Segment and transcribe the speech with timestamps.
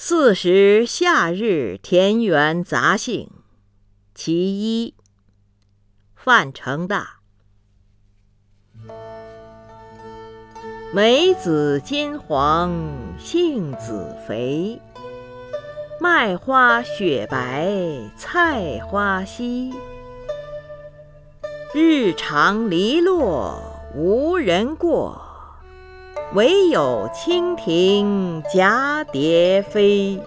[0.00, 3.32] 四时夏日田园杂兴，
[4.14, 4.94] 其一。
[6.14, 7.18] 范成大。
[10.94, 12.72] 梅子金黄，
[13.18, 14.80] 杏子肥。
[16.00, 17.68] 麦花雪白，
[18.16, 19.74] 菜花稀。
[21.74, 23.60] 日长篱落
[23.96, 25.27] 无人过。
[26.34, 30.20] 惟有蜻蜓蛱蝶飞。